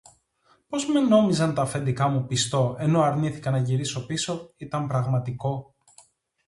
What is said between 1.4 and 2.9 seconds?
τ' αφεντικά μου πιστό,